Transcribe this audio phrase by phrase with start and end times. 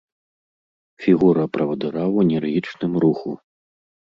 [1.03, 3.31] Фігура правадыра ў энергічным руху.